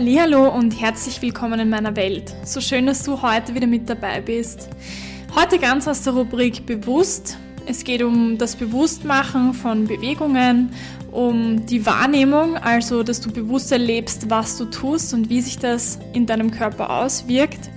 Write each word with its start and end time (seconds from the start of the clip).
Hallo 0.00 0.48
und 0.48 0.80
herzlich 0.80 1.20
willkommen 1.22 1.58
in 1.58 1.70
meiner 1.70 1.96
Welt. 1.96 2.32
So 2.44 2.60
schön, 2.60 2.86
dass 2.86 3.02
du 3.02 3.20
heute 3.20 3.56
wieder 3.56 3.66
mit 3.66 3.90
dabei 3.90 4.20
bist. 4.20 4.68
Heute 5.34 5.58
ganz 5.58 5.88
aus 5.88 6.02
der 6.02 6.12
Rubrik 6.12 6.64
Bewusst. 6.66 7.36
Es 7.66 7.82
geht 7.82 8.04
um 8.04 8.38
das 8.38 8.54
Bewusstmachen 8.54 9.54
von 9.54 9.88
Bewegungen, 9.88 10.70
um 11.10 11.66
die 11.66 11.84
Wahrnehmung, 11.84 12.56
also 12.58 13.02
dass 13.02 13.20
du 13.20 13.32
bewusst 13.32 13.72
erlebst, 13.72 14.30
was 14.30 14.56
du 14.56 14.66
tust 14.66 15.14
und 15.14 15.30
wie 15.30 15.40
sich 15.40 15.58
das 15.58 15.98
in 16.12 16.26
deinem 16.26 16.52
Körper 16.52 16.90
auswirkt. 16.90 17.68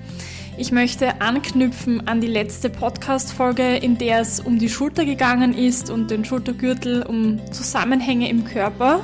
Ich 0.60 0.72
möchte 0.72 1.22
anknüpfen 1.22 2.08
an 2.08 2.22
die 2.22 2.28
letzte 2.28 2.70
Podcast-Folge, 2.70 3.78
in 3.78 3.98
der 3.98 4.20
es 4.20 4.40
um 4.40 4.60
die 4.60 4.70
Schulter 4.70 5.06
gegangen 5.06 5.56
ist 5.56 5.90
und 5.90 6.12
den 6.12 6.24
Schultergürtel, 6.24 7.02
um 7.02 7.40
Zusammenhänge 7.52 8.30
im 8.30 8.46
Körper. 8.46 9.02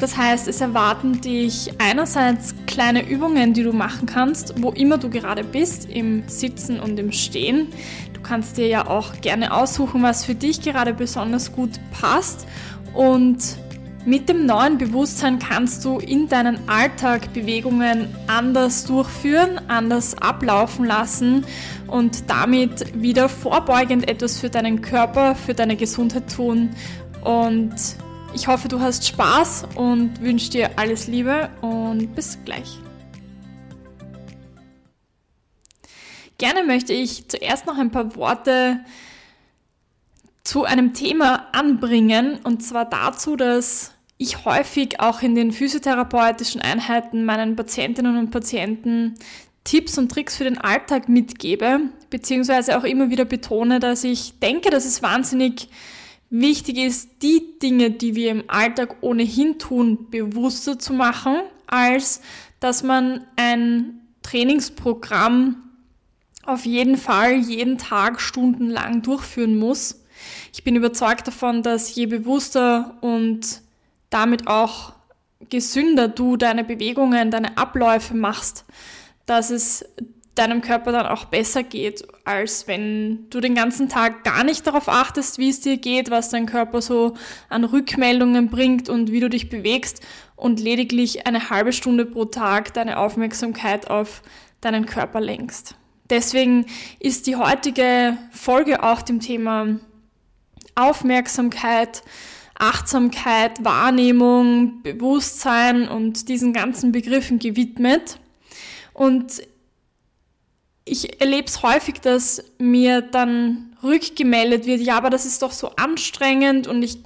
Das 0.00 0.16
heißt, 0.16 0.48
es 0.48 0.62
erwarten 0.62 1.20
dich 1.20 1.72
einerseits 1.78 2.54
kleine 2.66 3.06
Übungen, 3.06 3.52
die 3.52 3.62
du 3.62 3.72
machen 3.72 4.06
kannst, 4.06 4.62
wo 4.62 4.70
immer 4.70 4.96
du 4.96 5.10
gerade 5.10 5.44
bist, 5.44 5.90
im 5.90 6.26
Sitzen 6.26 6.80
und 6.80 6.98
im 6.98 7.12
Stehen. 7.12 7.68
Du 8.14 8.22
kannst 8.22 8.56
dir 8.56 8.66
ja 8.66 8.86
auch 8.86 9.20
gerne 9.20 9.52
aussuchen, 9.52 10.02
was 10.02 10.24
für 10.24 10.34
dich 10.34 10.62
gerade 10.62 10.94
besonders 10.94 11.52
gut 11.52 11.72
passt. 11.92 12.46
Und 12.94 13.58
mit 14.06 14.30
dem 14.30 14.46
neuen 14.46 14.78
Bewusstsein 14.78 15.38
kannst 15.38 15.84
du 15.84 15.98
in 15.98 16.26
deinen 16.28 16.66
Alltag 16.66 17.34
Bewegungen 17.34 18.08
anders 18.26 18.86
durchführen, 18.86 19.60
anders 19.68 20.16
ablaufen 20.16 20.86
lassen 20.86 21.44
und 21.86 22.30
damit 22.30 23.02
wieder 23.02 23.28
vorbeugend 23.28 24.08
etwas 24.08 24.38
für 24.38 24.48
deinen 24.48 24.80
Körper, 24.80 25.34
für 25.34 25.52
deine 25.52 25.76
Gesundheit 25.76 26.34
tun 26.34 26.70
und 27.22 27.74
ich 28.34 28.46
hoffe, 28.46 28.68
du 28.68 28.80
hast 28.80 29.06
Spaß 29.06 29.68
und 29.74 30.20
wünsche 30.20 30.50
dir 30.50 30.70
alles 30.76 31.06
Liebe 31.06 31.50
und 31.60 32.14
bis 32.14 32.38
gleich. 32.44 32.78
Gerne 36.38 36.64
möchte 36.64 36.92
ich 36.92 37.28
zuerst 37.28 37.66
noch 37.66 37.76
ein 37.76 37.90
paar 37.90 38.16
Worte 38.16 38.80
zu 40.42 40.64
einem 40.64 40.94
Thema 40.94 41.48
anbringen 41.52 42.38
und 42.44 42.62
zwar 42.62 42.86
dazu, 42.86 43.36
dass 43.36 43.92
ich 44.16 44.44
häufig 44.44 45.00
auch 45.00 45.22
in 45.22 45.34
den 45.34 45.52
physiotherapeutischen 45.52 46.60
Einheiten 46.60 47.24
meinen 47.24 47.56
Patientinnen 47.56 48.16
und 48.16 48.30
Patienten 48.30 49.14
Tipps 49.64 49.98
und 49.98 50.10
Tricks 50.10 50.36
für 50.36 50.44
den 50.44 50.58
Alltag 50.58 51.08
mitgebe, 51.08 51.80
beziehungsweise 52.08 52.78
auch 52.78 52.84
immer 52.84 53.10
wieder 53.10 53.26
betone, 53.26 53.78
dass 53.78 54.04
ich 54.04 54.38
denke, 54.38 54.70
dass 54.70 54.86
es 54.86 55.02
wahnsinnig 55.02 55.68
Wichtig 56.30 56.78
ist, 56.78 57.10
die 57.22 57.58
Dinge, 57.60 57.90
die 57.90 58.14
wir 58.14 58.30
im 58.30 58.44
Alltag 58.46 58.98
ohnehin 59.00 59.58
tun, 59.58 60.10
bewusster 60.10 60.78
zu 60.78 60.92
machen, 60.92 61.40
als 61.66 62.20
dass 62.60 62.84
man 62.84 63.26
ein 63.34 64.00
Trainingsprogramm 64.22 65.56
auf 66.44 66.64
jeden 66.66 66.96
Fall 66.96 67.34
jeden 67.34 67.78
Tag 67.78 68.20
stundenlang 68.20 69.02
durchführen 69.02 69.58
muss. 69.58 70.04
Ich 70.52 70.62
bin 70.62 70.76
überzeugt 70.76 71.26
davon, 71.26 71.64
dass 71.64 71.94
je 71.94 72.06
bewusster 72.06 72.96
und 73.00 73.62
damit 74.10 74.46
auch 74.46 74.92
gesünder 75.48 76.08
du 76.08 76.36
deine 76.36 76.62
Bewegungen, 76.62 77.30
deine 77.30 77.56
Abläufe 77.58 78.14
machst, 78.14 78.64
dass 79.26 79.50
es 79.50 79.84
deinem 80.34 80.60
Körper 80.62 80.92
dann 80.92 81.06
auch 81.06 81.26
besser 81.26 81.62
geht, 81.62 82.06
als 82.24 82.68
wenn 82.68 83.28
du 83.30 83.40
den 83.40 83.54
ganzen 83.54 83.88
Tag 83.88 84.24
gar 84.24 84.44
nicht 84.44 84.66
darauf 84.66 84.88
achtest, 84.88 85.38
wie 85.38 85.50
es 85.50 85.60
dir 85.60 85.76
geht, 85.76 86.10
was 86.10 86.30
dein 86.30 86.46
Körper 86.46 86.80
so 86.80 87.14
an 87.48 87.64
Rückmeldungen 87.64 88.48
bringt 88.48 88.88
und 88.88 89.10
wie 89.10 89.20
du 89.20 89.28
dich 89.28 89.48
bewegst 89.48 90.02
und 90.36 90.60
lediglich 90.60 91.26
eine 91.26 91.50
halbe 91.50 91.72
Stunde 91.72 92.06
pro 92.06 92.24
Tag 92.24 92.72
deine 92.74 92.98
Aufmerksamkeit 92.98 93.90
auf 93.90 94.22
deinen 94.60 94.86
Körper 94.86 95.20
lenkst. 95.20 95.74
Deswegen 96.08 96.66
ist 96.98 97.26
die 97.26 97.36
heutige 97.36 98.16
Folge 98.30 98.82
auch 98.82 99.02
dem 99.02 99.20
Thema 99.20 99.78
Aufmerksamkeit, 100.74 102.02
Achtsamkeit, 102.58 103.64
Wahrnehmung, 103.64 104.82
Bewusstsein 104.82 105.88
und 105.88 106.28
diesen 106.28 106.52
ganzen 106.52 106.92
Begriffen 106.92 107.38
gewidmet. 107.38 108.18
Und 108.92 109.42
ich 110.90 111.20
erlebe 111.20 111.46
es 111.46 111.62
häufig, 111.62 112.00
dass 112.00 112.42
mir 112.58 113.00
dann 113.00 113.76
rückgemeldet 113.82 114.66
wird, 114.66 114.80
ja, 114.80 114.96
aber 114.96 115.08
das 115.08 115.24
ist 115.24 115.42
doch 115.42 115.52
so 115.52 115.70
anstrengend 115.76 116.66
und 116.66 116.82
ich 116.82 116.98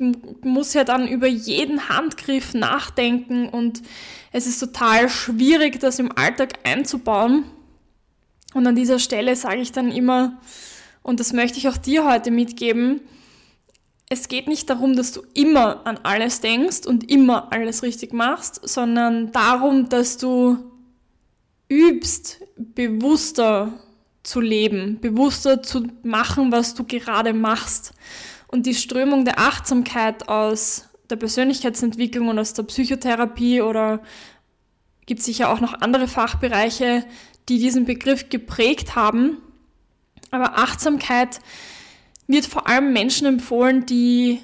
muss 0.43 0.73
ja 0.73 0.85
dann 0.85 1.07
über 1.07 1.27
jeden 1.27 1.89
Handgriff 1.89 2.55
nachdenken 2.55 3.49
und 3.49 3.83
es 4.33 4.47
ist 4.47 4.59
total 4.59 5.09
schwierig, 5.09 5.79
das 5.81 5.99
im 5.99 6.17
Alltag 6.17 6.55
einzubauen. 6.65 7.45
Und 8.55 8.67
an 8.67 8.75
dieser 8.75 8.99
Stelle 8.99 9.37
sage 9.37 9.61
ich 9.61 9.71
dann 9.71 9.93
immer, 9.93 10.41
und 11.03 11.21
das 11.21 11.33
möchte 11.33 11.59
ich 11.59 11.69
auch 11.69 11.77
dir 11.77 12.05
heute 12.05 12.31
mitgeben, 12.31 13.03
es 14.09 14.29
geht 14.29 14.49
nicht 14.49 14.71
darum, 14.71 14.97
dass 14.97 15.13
du 15.13 15.23
immer 15.35 15.87
an 15.87 15.99
alles 16.03 16.41
denkst 16.41 16.87
und 16.87 17.11
immer 17.11 17.53
alles 17.53 17.83
richtig 17.83 18.13
machst, 18.13 18.61
sondern 18.67 19.33
darum, 19.33 19.89
dass 19.89 20.17
du 20.19 20.59
übst, 21.69 22.41
bewusster 22.57 23.73
zu 24.23 24.41
leben, 24.41 25.01
bewusster 25.01 25.63
zu 25.63 25.87
machen, 26.03 26.51
was 26.53 26.75
du 26.75 26.85
gerade 26.85 27.33
machst. 27.33 27.93
Und 28.49 28.67
die 28.67 28.75
Strömung 28.75 29.25
der 29.25 29.39
Achtsamkeit 29.39 30.29
aus 30.29 30.89
der 31.11 31.17
Persönlichkeitsentwicklung 31.17 32.29
und 32.29 32.39
aus 32.39 32.55
der 32.55 32.63
Psychotherapie 32.65 33.61
oder 33.61 34.01
gibt 35.07 35.23
sicher 35.23 35.51
auch 35.51 35.61
noch 35.61 35.75
andere 35.81 36.09
Fachbereiche, 36.09 37.05
die 37.49 37.59
diesen 37.59 37.85
Begriff 37.85 38.31
geprägt 38.31 38.97
haben. 38.97 39.39
Aber 40.31 40.59
Achtsamkeit 40.59 41.41
wird 42.27 42.47
vor 42.47 42.67
allem 42.67 42.93
Menschen 42.93 43.27
empfohlen, 43.27 43.85
die 43.85 44.41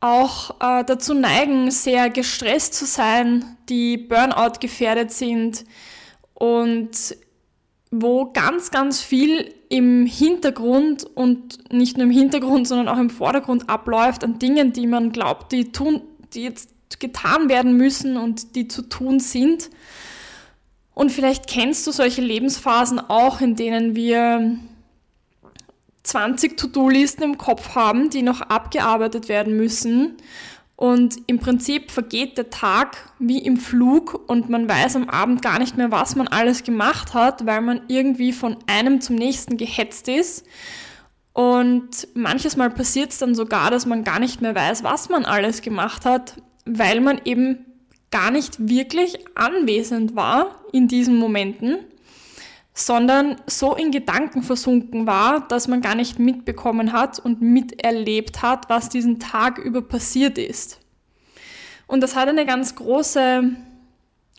auch 0.00 0.50
äh, 0.60 0.84
dazu 0.84 1.12
neigen, 1.12 1.70
sehr 1.70 2.08
gestresst 2.08 2.74
zu 2.74 2.86
sein, 2.86 3.44
die 3.68 3.98
Burnout 3.98 4.60
gefährdet 4.60 5.12
sind, 5.12 5.64
und 6.38 7.16
wo 7.90 8.30
ganz, 8.32 8.70
ganz 8.70 9.00
viel 9.00 9.52
im 9.68 10.06
Hintergrund 10.06 11.04
und 11.04 11.72
nicht 11.72 11.96
nur 11.96 12.06
im 12.06 12.12
Hintergrund, 12.12 12.68
sondern 12.68 12.88
auch 12.88 12.98
im 12.98 13.10
Vordergrund 13.10 13.68
abläuft 13.68 14.22
an 14.22 14.38
Dingen, 14.38 14.72
die 14.72 14.86
man 14.86 15.10
glaubt, 15.10 15.50
die 15.50 15.72
tun, 15.72 16.02
die 16.34 16.44
jetzt 16.44 16.70
getan 17.00 17.48
werden 17.48 17.76
müssen 17.76 18.16
und 18.16 18.54
die 18.54 18.68
zu 18.68 18.82
tun 18.82 19.18
sind. 19.18 19.70
Und 20.94 21.10
vielleicht 21.10 21.48
kennst 21.48 21.86
du 21.86 21.90
solche 21.90 22.22
Lebensphasen 22.22 23.00
auch, 23.00 23.40
in 23.40 23.56
denen 23.56 23.96
wir 23.96 24.58
20 26.04 26.56
To-Do-Listen 26.56 27.24
im 27.24 27.38
Kopf 27.38 27.74
haben, 27.74 28.10
die 28.10 28.22
noch 28.22 28.42
abgearbeitet 28.42 29.28
werden 29.28 29.56
müssen 29.56 30.16
und 30.78 31.16
im 31.26 31.40
Prinzip 31.40 31.90
vergeht 31.90 32.38
der 32.38 32.50
Tag 32.50 33.12
wie 33.18 33.38
im 33.38 33.56
Flug 33.56 34.28
und 34.28 34.48
man 34.48 34.68
weiß 34.68 34.94
am 34.94 35.10
Abend 35.10 35.42
gar 35.42 35.58
nicht 35.58 35.76
mehr, 35.76 35.90
was 35.90 36.14
man 36.14 36.28
alles 36.28 36.62
gemacht 36.62 37.14
hat, 37.14 37.44
weil 37.44 37.62
man 37.62 37.80
irgendwie 37.88 38.32
von 38.32 38.58
einem 38.68 39.00
zum 39.00 39.16
nächsten 39.16 39.56
gehetzt 39.56 40.06
ist. 40.06 40.46
Und 41.32 42.06
manches 42.14 42.56
Mal 42.56 42.70
passiert 42.70 43.10
es 43.10 43.18
dann 43.18 43.34
sogar, 43.34 43.72
dass 43.72 43.86
man 43.86 44.04
gar 44.04 44.20
nicht 44.20 44.40
mehr 44.40 44.54
weiß, 44.54 44.84
was 44.84 45.08
man 45.08 45.24
alles 45.24 45.62
gemacht 45.62 46.04
hat, 46.04 46.40
weil 46.64 47.00
man 47.00 47.20
eben 47.24 47.66
gar 48.12 48.30
nicht 48.30 48.68
wirklich 48.68 49.18
anwesend 49.34 50.14
war 50.14 50.62
in 50.72 50.86
diesen 50.86 51.16
Momenten, 51.16 51.78
sondern 52.78 53.36
so 53.48 53.74
in 53.74 53.90
Gedanken 53.90 54.44
versunken 54.44 55.04
war, 55.08 55.48
dass 55.48 55.66
man 55.66 55.80
gar 55.80 55.96
nicht 55.96 56.20
mitbekommen 56.20 56.92
hat 56.92 57.18
und 57.18 57.42
miterlebt 57.42 58.40
hat, 58.40 58.70
was 58.70 58.88
diesen 58.88 59.18
Tag 59.18 59.58
über 59.58 59.82
passiert 59.82 60.38
ist. 60.38 60.78
Und 61.88 62.02
das 62.02 62.14
hat 62.14 62.28
eine 62.28 62.46
ganz 62.46 62.76
große 62.76 63.50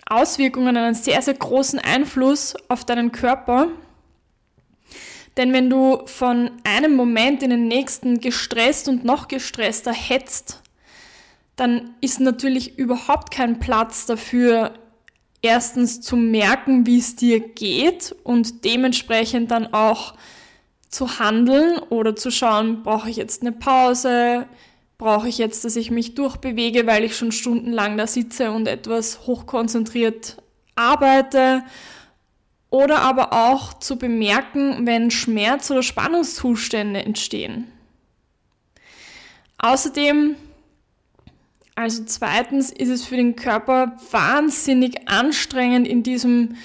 Auswirkung, 0.06 0.70
einen 0.70 0.94
sehr, 0.94 1.22
sehr 1.22 1.34
großen 1.34 1.80
Einfluss 1.80 2.56
auf 2.70 2.86
deinen 2.86 3.12
Körper. 3.12 3.68
Denn 5.36 5.52
wenn 5.52 5.70
du 5.70 6.04
von 6.06 6.52
einem 6.64 6.96
Moment 6.96 7.44
in 7.44 7.50
den 7.50 7.68
nächsten 7.68 8.22
gestresst 8.22 8.88
und 8.88 9.04
noch 9.04 9.28
gestresster 9.28 9.92
hetzt, 9.92 10.62
dann 11.58 11.94
ist 12.00 12.22
natürlich 12.22 12.78
überhaupt 12.78 13.32
kein 13.32 13.60
Platz 13.60 14.06
dafür, 14.06 14.79
erstens 15.42 16.02
zu 16.02 16.16
merken, 16.16 16.86
wie 16.86 17.00
es 17.00 17.16
dir 17.16 17.40
geht 17.40 18.16
und 18.24 18.66
dementsprechend 18.66 19.52
dann 19.52 19.74
auch 19.74 20.14
zu 20.90 21.20
handeln 21.20 21.80
oder 21.90 22.16
zu 22.16 22.32
schauen, 22.32 22.84
brauche 22.84 23.10
ich 23.10 23.18
jetzt 23.18 23.42
eine 23.42 23.52
Pause, 23.52 24.48
brauche 24.98 25.30
ich 25.30 25.38
jetzt, 25.38 25.64
dass 25.64 25.76
ich 25.76 25.92
mich 25.92 26.16
durchbewege, 26.16 26.86
weil 26.88 27.04
ich 27.04 27.16
schon 27.16 27.32
stundenlang 27.32 27.98
da 27.98 28.08
sitze 28.08 28.52
und 28.52 28.68
etwas 28.68 29.28
hochkonzentriert 29.28 30.38
arbeite. 30.76 31.64
Oder 32.72 33.00
aber 33.00 33.34
auch 33.34 33.74
zu 33.74 33.98
bemerken, 33.98 34.86
wenn 34.86 35.10
Schmerz- 35.10 35.72
oder 35.72 35.82
Spannungszustände 35.82 37.04
entstehen. 37.04 37.72
Außerdem 39.58 40.36
Also 41.80 42.04
zweitens 42.04 42.72
ist 42.72 42.90
es 42.90 43.06
für 43.06 43.16
den 43.16 43.38
Körper 43.38 43.96
wahnsinnig 44.12 45.08
anstrengend, 45.08 45.88
in 45.88 46.04
diesem 46.04 46.58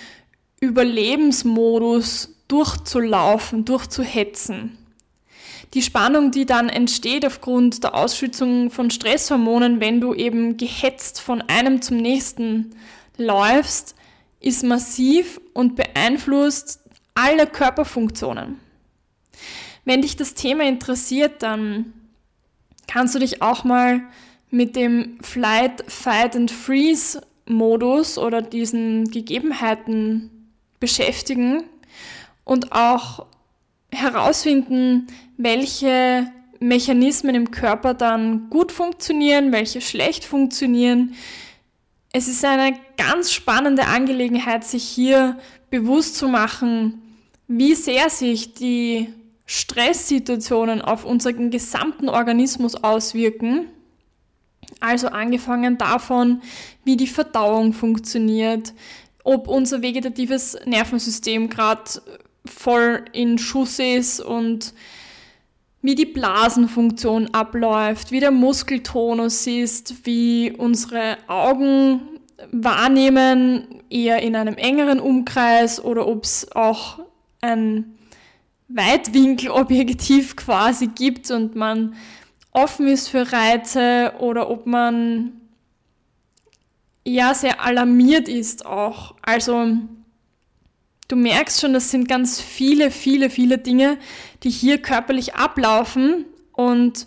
Überlebensmodus 0.59 2.35
durchzulaufen, 2.49 3.65
durchzuhetzen. 3.65 4.77
Die 5.73 5.83
Spannung, 5.83 6.33
die 6.33 6.47
dann 6.47 6.69
entsteht 6.69 7.25
aufgrund 7.25 7.85
der 7.85 7.95
Ausschüttung 7.95 8.73
von 8.73 8.91
Stresshormonen, 8.91 9.79
wenn 9.79 10.01
du 10.01 10.15
eben 10.15 10.57
gehetzt 10.57 11.21
von 11.21 11.43
einem 11.43 11.81
zum 11.81 11.99
nächsten 11.99 12.75
läufst, 13.17 13.95
ist 14.41 14.65
massiv 14.65 15.41
und 15.53 15.77
beeinflusst 15.77 16.81
alle 17.15 17.47
Körperfunktionen. 17.47 18.59
Wenn 19.85 20.03
dich 20.03 20.17
das 20.17 20.35
Thema 20.35 20.65
interessiert, 20.65 21.45
dann 21.45 21.93
kannst 22.89 23.15
du 23.15 23.21
dich 23.21 23.43
auch 23.43 23.63
mal 23.63 24.03
mit 24.55 24.77
dem 24.77 25.19
Flight, 25.21 25.85
Fight 25.89 26.37
and 26.37 26.49
Freeze 26.49 27.21
Modus 27.47 28.17
oder 28.17 28.41
diesen 28.41 29.11
Gegebenheiten 29.11 30.31
beschäftigen 30.79 31.65
und 32.45 32.71
auch 32.71 33.27
herausfinden, 33.91 35.09
welche 35.37 36.31
Mechanismen 36.61 37.35
im 37.35 37.51
Körper 37.51 37.95
dann 37.95 38.49
gut 38.49 38.71
funktionieren, 38.71 39.51
welche 39.51 39.81
schlecht 39.81 40.25
funktionieren. 40.25 41.15
Es 42.13 42.29
ist 42.29 42.45
eine 42.45 42.79
ganz 42.97 43.33
spannende 43.33 43.87
Angelegenheit, 43.87 44.63
sich 44.63 44.85
hier 44.85 45.37
bewusst 45.69 46.15
zu 46.15 46.29
machen, 46.29 47.03
wie 47.49 47.75
sehr 47.75 48.09
sich 48.09 48.55
die 48.55 49.13
Stresssituationen 49.47 50.81
auf 50.81 51.05
unseren 51.05 51.51
gesamten 51.51 52.09
Organismus 52.09 52.77
auswirken 52.77 53.67
also 54.81 55.09
angefangen 55.09 55.79
davon, 55.79 56.43
wie 56.85 56.97
die 56.97 57.07
Verdauung 57.07 57.73
funktioniert, 57.73 58.75
ob 59.23 59.49
unser 59.49 59.83
vegetatives 59.83 60.57
Nervensystem 60.67 61.49
gerade 61.49 61.91
voll 62.47 63.05
in 63.13 63.39
Schuss 63.39 63.79
ist 63.79 64.21
und 64.21 64.75
wie 65.81 65.95
die 65.95 66.07
Blasenfunktion 66.07 67.29
abläuft, 67.33 68.11
wie 68.11 68.21
der 68.21 68.31
Muskeltonus 68.31 69.47
ist, 69.47 70.07
wie 70.07 70.51
unsere 70.51 71.19
Augen 71.27 72.01
wahrnehmen, 72.51 73.83
eher 73.91 74.23
in 74.23 74.37
einem 74.37 74.55
engeren 74.55 75.01
Umkreis 75.01 75.83
oder 75.83 76.07
ob 76.07 76.25
es 76.25 76.51
auch 76.53 77.01
ein 77.41 77.97
Weitwinkelobjektiv 78.69 80.37
quasi 80.37 80.89
gibt 80.89 81.31
und 81.31 81.55
man 81.55 81.95
offen 82.55 82.87
ist 82.89 83.09
für 83.09 83.31
Reize 83.33 84.15
oder 84.21 84.49
ob 84.49 84.65
man 84.65 85.33
ja 87.05 87.35
sehr 87.35 87.61
alarmiert 87.61 88.29
ist 88.29 88.65
auch. 88.65 89.15
Also 89.21 89.73
du 91.09 91.17
merkst 91.17 91.61
schon, 91.61 91.75
das 91.75 91.91
sind 91.91 92.09
ganz 92.09 92.41
viele, 92.41 92.91
viele, 92.91 93.29
viele 93.29 93.59
Dinge, 93.59 93.99
die 94.43 94.51
hier 94.51 94.79
körperlich 94.79 95.35
ablaufen 95.35 96.25
und 96.53 97.07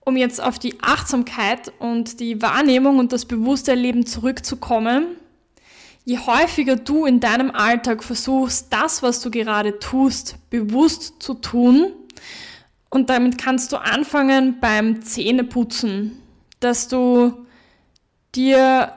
um 0.00 0.16
jetzt 0.16 0.42
auf 0.42 0.58
die 0.58 0.80
Achtsamkeit 0.82 1.72
und 1.78 2.20
die 2.20 2.40
Wahrnehmung 2.40 2.98
und 2.98 3.12
das 3.12 3.24
bewusste 3.24 3.72
Erleben 3.72 4.06
zurückzukommen, 4.06 5.06
je 6.04 6.18
häufiger 6.18 6.76
du 6.76 7.04
in 7.06 7.20
deinem 7.20 7.50
Alltag 7.50 8.04
versuchst, 8.04 8.66
das, 8.70 9.02
was 9.02 9.20
du 9.20 9.30
gerade 9.30 9.78
tust, 9.78 10.36
bewusst 10.50 11.14
zu 11.20 11.34
tun, 11.34 11.92
und 12.94 13.10
damit 13.10 13.38
kannst 13.38 13.72
du 13.72 13.76
anfangen 13.78 14.60
beim 14.60 15.02
Zähneputzen, 15.02 16.12
dass 16.60 16.86
du 16.86 17.44
dir, 18.36 18.92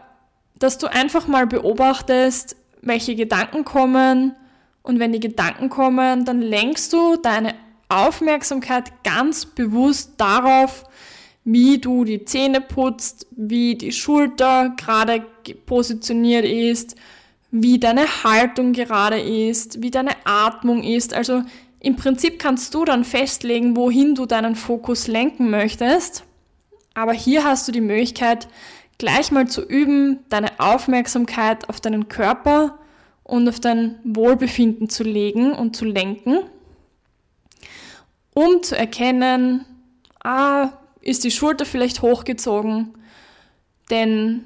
dass 0.59 0.77
du 0.77 0.85
einfach 0.85 1.27
mal 1.27 1.47
beobachtest, 1.47 2.57
welche 2.83 3.15
Gedanken 3.15 3.65
kommen. 3.65 4.35
Und 4.83 4.99
wenn 4.99 5.13
die 5.13 5.19
Gedanken 5.19 5.69
kommen, 5.69 6.25
dann 6.25 6.41
lenkst 6.41 6.93
du 6.93 7.15
deine 7.15 7.55
Aufmerksamkeit 7.89 8.91
ganz 9.03 9.47
bewusst 9.47 10.13
darauf, 10.17 10.83
wie 11.43 11.79
du 11.79 12.05
die 12.05 12.23
Zähne 12.23 12.61
putzt, 12.61 13.25
wie 13.31 13.73
die 13.73 13.91
Schulter 13.91 14.75
gerade 14.77 15.25
positioniert 15.65 16.45
ist, 16.45 16.95
wie 17.49 17.79
deine 17.79 18.05
Haltung 18.23 18.73
gerade 18.73 19.19
ist, 19.19 19.81
wie 19.81 19.89
deine 19.89 20.11
Atmung 20.23 20.83
ist. 20.83 21.15
Also 21.15 21.41
im 21.87 21.95
Prinzip 21.95 22.37
kannst 22.37 22.73
du 22.73 22.83
dann 22.83 23.05
festlegen, 23.05 23.77
wohin 23.77 24.13
du 24.13 24.25
deinen 24.25 24.57
Fokus 24.57 25.07
lenken 25.07 25.49
möchtest. 25.49 26.25
Aber 26.93 27.13
hier 27.13 27.45
hast 27.45 27.65
du 27.65 27.71
die 27.71 27.79
Möglichkeit, 27.79 28.49
gleich 28.97 29.31
mal 29.31 29.47
zu 29.47 29.61
üben, 29.61 30.19
deine 30.27 30.59
Aufmerksamkeit 30.59 31.69
auf 31.69 31.79
deinen 31.79 32.09
Körper 32.09 32.77
und 33.23 33.47
auf 33.47 33.61
dein 33.61 33.99
Wohlbefinden 34.03 34.89
zu 34.89 35.03
legen 35.03 35.53
und 35.53 35.77
zu 35.77 35.85
lenken, 35.85 36.39
um 38.33 38.61
zu 38.63 38.77
erkennen, 38.77 39.63
ah, 40.21 40.71
ist 40.99 41.23
die 41.23 41.31
Schulter 41.31 41.63
vielleicht 41.63 42.01
hochgezogen? 42.01 42.95
Denn 43.89 44.43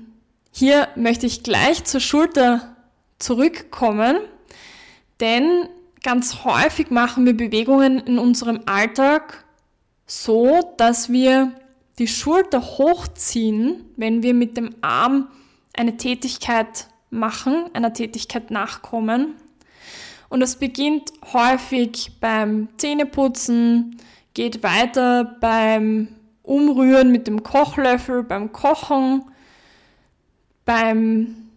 hier 0.51 0.89
möchte 0.95 1.25
ich 1.25 1.41
gleich 1.41 1.85
zur 1.85 2.01
Schulter 2.01 2.75
zurückkommen, 3.17 4.19
denn 5.19 5.67
Ganz 6.03 6.43
häufig 6.43 6.89
machen 6.89 7.25
wir 7.25 7.37
Bewegungen 7.37 7.99
in 7.99 8.17
unserem 8.17 8.61
Alltag 8.65 9.45
so, 10.07 10.73
dass 10.77 11.11
wir 11.11 11.51
die 11.99 12.07
Schulter 12.07 12.61
hochziehen, 12.61 13.85
wenn 13.97 14.23
wir 14.23 14.33
mit 14.33 14.57
dem 14.57 14.73
Arm 14.81 15.27
eine 15.73 15.97
Tätigkeit 15.97 16.87
machen, 17.11 17.69
einer 17.73 17.93
Tätigkeit 17.93 18.49
nachkommen. 18.49 19.35
Und 20.29 20.39
das 20.39 20.55
beginnt 20.55 21.13
häufig 21.33 22.13
beim 22.19 22.69
Zähneputzen, 22.77 23.97
geht 24.33 24.63
weiter 24.63 25.37
beim 25.39 26.07
Umrühren 26.41 27.11
mit 27.11 27.27
dem 27.27 27.43
Kochlöffel, 27.43 28.23
beim 28.23 28.51
Kochen, 28.51 29.23
beim 30.65 31.50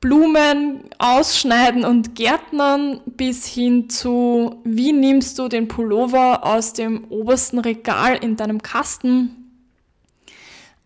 Blumen 0.00 0.84
ausschneiden 0.98 1.84
und 1.84 2.14
gärtnern 2.14 3.00
bis 3.04 3.46
hin 3.46 3.90
zu, 3.90 4.60
wie 4.64 4.92
nimmst 4.92 5.38
du 5.38 5.48
den 5.48 5.66
Pullover 5.66 6.44
aus 6.44 6.72
dem 6.72 7.04
obersten 7.10 7.58
Regal 7.58 8.16
in 8.16 8.36
deinem 8.36 8.62
Kasten. 8.62 9.50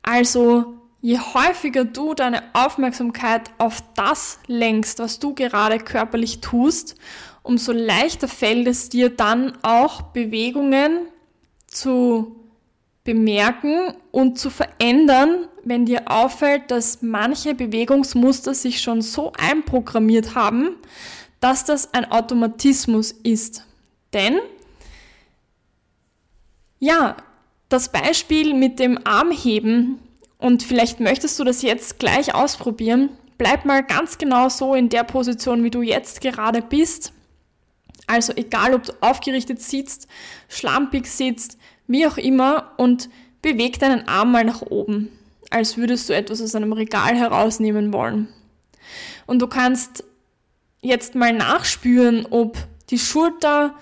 Also 0.02 0.78
je 1.02 1.18
häufiger 1.18 1.84
du 1.84 2.14
deine 2.14 2.42
Aufmerksamkeit 2.54 3.50
auf 3.58 3.82
das 3.94 4.38
lenkst, 4.46 4.98
was 4.98 5.18
du 5.18 5.34
gerade 5.34 5.78
körperlich 5.78 6.40
tust, 6.40 6.94
umso 7.42 7.72
leichter 7.72 8.28
fällt 8.28 8.66
es 8.66 8.88
dir 8.88 9.10
dann 9.10 9.58
auch 9.62 10.00
Bewegungen 10.02 11.06
zu 11.66 12.41
bemerken 13.04 13.94
und 14.10 14.38
zu 14.38 14.50
verändern, 14.50 15.48
wenn 15.64 15.86
dir 15.86 16.10
auffällt, 16.10 16.70
dass 16.70 17.02
manche 17.02 17.54
Bewegungsmuster 17.54 18.54
sich 18.54 18.80
schon 18.80 19.02
so 19.02 19.32
einprogrammiert 19.38 20.34
haben, 20.34 20.76
dass 21.40 21.64
das 21.64 21.92
ein 21.94 22.10
Automatismus 22.10 23.12
ist. 23.12 23.66
Denn, 24.12 24.38
ja, 26.78 27.16
das 27.68 27.90
Beispiel 27.90 28.54
mit 28.54 28.78
dem 28.78 28.98
Armheben, 29.04 29.98
und 30.38 30.62
vielleicht 30.62 31.00
möchtest 31.00 31.38
du 31.38 31.44
das 31.44 31.62
jetzt 31.62 31.98
gleich 31.98 32.34
ausprobieren, 32.34 33.10
bleib 33.38 33.64
mal 33.64 33.82
ganz 33.82 34.18
genau 34.18 34.48
so 34.48 34.74
in 34.74 34.88
der 34.88 35.04
Position, 35.04 35.64
wie 35.64 35.70
du 35.70 35.82
jetzt 35.82 36.20
gerade 36.20 36.62
bist. 36.62 37.12
Also 38.06 38.32
egal, 38.34 38.74
ob 38.74 38.82
du 38.82 38.92
aufgerichtet 39.00 39.62
sitzt, 39.62 40.08
schlampig 40.48 41.06
sitzt, 41.06 41.58
wie 41.86 42.06
auch 42.06 42.16
immer, 42.16 42.72
und 42.76 43.08
beweg 43.42 43.78
deinen 43.78 44.08
Arm 44.08 44.32
mal 44.32 44.44
nach 44.44 44.62
oben, 44.62 45.08
als 45.50 45.76
würdest 45.76 46.08
du 46.08 46.14
etwas 46.14 46.40
aus 46.40 46.54
einem 46.54 46.72
Regal 46.72 47.14
herausnehmen 47.16 47.92
wollen. 47.92 48.28
Und 49.26 49.40
du 49.40 49.46
kannst 49.46 50.04
jetzt 50.80 51.14
mal 51.14 51.32
nachspüren, 51.32 52.26
ob 52.30 52.56
die 52.90 52.98
Schulter 52.98 53.74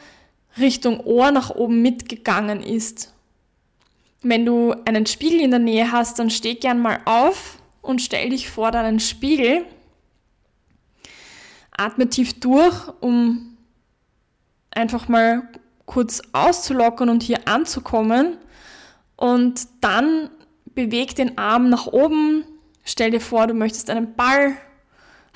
Richtung 0.58 1.00
Ohr 1.00 1.30
nach 1.30 1.50
oben 1.50 1.82
mitgegangen 1.82 2.62
ist. 2.62 3.12
Wenn 4.22 4.44
du 4.44 4.74
einen 4.84 5.06
Spiegel 5.06 5.40
in 5.40 5.50
der 5.50 5.60
Nähe 5.60 5.92
hast, 5.92 6.18
dann 6.18 6.30
steh 6.30 6.54
gern 6.54 6.80
mal 6.80 7.00
auf 7.04 7.58
und 7.80 8.02
stell 8.02 8.30
dich 8.30 8.50
vor 8.50 8.70
deinen 8.70 9.00
Spiegel. 9.00 9.64
Atme 11.70 12.08
tief 12.08 12.38
durch, 12.38 12.88
um 13.00 13.56
einfach 14.70 15.08
mal 15.08 15.48
kurz 15.90 16.22
auszulockern 16.32 17.08
und 17.08 17.24
hier 17.24 17.48
anzukommen. 17.48 18.36
Und 19.16 19.66
dann 19.80 20.30
beweg 20.66 21.16
den 21.16 21.36
Arm 21.36 21.68
nach 21.68 21.88
oben. 21.88 22.44
Stell 22.84 23.10
dir 23.10 23.20
vor, 23.20 23.48
du 23.48 23.54
möchtest 23.54 23.90
einen 23.90 24.14
Ball 24.14 24.56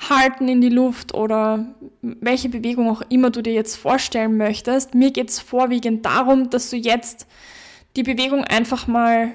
halten 0.09 0.47
in 0.47 0.61
die 0.61 0.69
Luft 0.69 1.13
oder 1.13 1.75
welche 2.01 2.47
Bewegung 2.47 2.89
auch 2.89 3.01
immer 3.09 3.31
du 3.31 3.41
dir 3.41 3.51
jetzt 3.51 3.75
vorstellen 3.75 4.37
möchtest. 4.37 4.95
Mir 4.95 5.11
geht 5.11 5.29
es 5.29 5.39
vorwiegend 5.39 6.05
darum, 6.05 6.49
dass 6.49 6.69
du 6.69 6.77
jetzt 6.77 7.27
die 7.97 8.03
Bewegung 8.03 8.45
einfach 8.45 8.87
mal 8.87 9.33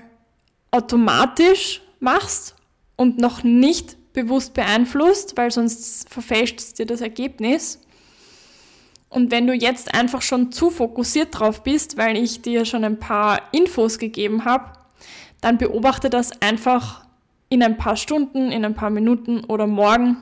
automatisch 0.71 1.83
machst 1.99 2.57
und 2.97 3.19
noch 3.19 3.43
nicht 3.43 4.13
bewusst 4.15 4.55
beeinflusst, 4.55 5.37
weil 5.37 5.51
sonst 5.51 6.09
verfälscht 6.09 6.61
es 6.61 6.73
dir 6.73 6.87
das 6.87 7.03
Ergebnis. 7.03 7.79
Und 9.11 9.33
wenn 9.33 9.47
du 9.47 9.53
jetzt 9.53 9.93
einfach 9.93 10.23
schon 10.23 10.53
zu 10.53 10.71
fokussiert 10.71 11.39
drauf 11.39 11.63
bist, 11.63 11.99
weil 11.99 12.17
ich 12.17 12.43
dir 12.43 12.65
schon 12.65 12.85
ein 12.85 12.99
paar 12.99 13.43
Infos 13.53 13.99
gegeben 13.99 14.45
habe, 14.45 14.73
dann 15.41 15.59
beobachte 15.59 16.09
das 16.11 16.41
einfach 16.41 17.05
in 17.49 17.63
ein 17.63 17.77
paar 17.77 17.97
Stunden, 17.97 18.53
in 18.53 18.65
ein 18.65 18.75
paar 18.75 18.91
Minuten 18.91 19.45
oder 19.45 19.67
morgen 19.67 20.17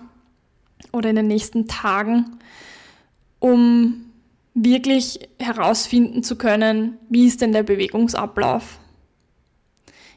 oder 0.93 1.11
in 1.11 1.17
den 1.17 1.27
nächsten 1.27 1.69
Tagen, 1.69 2.39
um 3.39 4.07
wirklich 4.55 5.29
herausfinden 5.39 6.23
zu 6.23 6.37
können, 6.37 6.97
wie 7.11 7.27
ist 7.27 7.43
denn 7.43 7.53
der 7.53 7.65
Bewegungsablauf. 7.65 8.79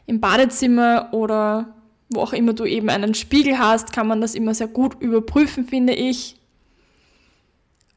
Im 0.06 0.22
Badezimmer 0.22 1.10
oder 1.12 1.76
wo 2.10 2.22
auch 2.22 2.34
immer 2.34 2.54
du 2.54 2.66
eben 2.66 2.90
einen 2.90 3.14
Spiegel 3.14 3.60
hast, 3.60 3.94
kann 3.94 4.08
man 4.08 4.22
das 4.22 4.34
immer 4.34 4.54
sehr 4.54 4.68
gut 4.68 5.02
überprüfen, 5.02 5.66
finde 5.66 5.94
ich. 5.94 6.41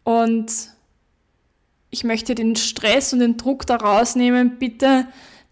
Und 0.04 0.52
ich 1.90 2.04
möchte 2.04 2.34
den 2.34 2.56
Stress 2.56 3.12
und 3.12 3.20
den 3.20 3.36
Druck 3.36 3.66
da 3.66 3.76
rausnehmen. 3.76 4.58
Bitte 4.58 5.06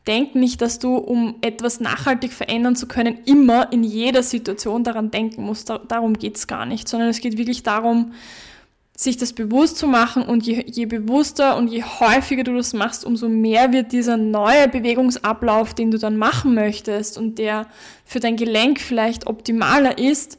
denk 0.06 0.34
nicht, 0.34 0.60
dass 0.60 0.78
du, 0.78 0.96
um 0.96 1.36
etwas 1.40 1.80
nachhaltig 1.80 2.32
verändern 2.32 2.76
zu 2.76 2.88
können, 2.88 3.18
immer 3.24 3.72
in 3.72 3.84
jeder 3.84 4.22
Situation 4.22 4.84
daran 4.84 5.10
denken 5.10 5.44
musst. 5.44 5.70
darum 5.88 6.18
geht 6.18 6.36
es 6.36 6.46
gar 6.46 6.66
nicht, 6.66 6.88
sondern 6.88 7.08
es 7.08 7.20
geht 7.20 7.38
wirklich 7.38 7.62
darum, 7.62 8.12
sich 8.94 9.16
das 9.16 9.32
bewusst 9.32 9.78
zu 9.78 9.86
machen 9.86 10.22
und 10.22 10.46
je, 10.46 10.64
je 10.66 10.86
bewusster 10.86 11.56
und 11.56 11.68
je 11.68 11.82
häufiger 11.82 12.44
du 12.44 12.54
das 12.54 12.74
machst, 12.74 13.04
umso 13.04 13.28
mehr 13.28 13.72
wird 13.72 13.92
dieser 13.92 14.16
neue 14.16 14.68
Bewegungsablauf, 14.68 15.74
den 15.74 15.90
du 15.90 15.98
dann 15.98 16.16
machen 16.16 16.54
möchtest 16.54 17.16
und 17.16 17.38
der 17.38 17.66
für 18.04 18.20
dein 18.20 18.36
Gelenk 18.36 18.80
vielleicht 18.80 19.26
optimaler 19.26 19.98
ist, 19.98 20.36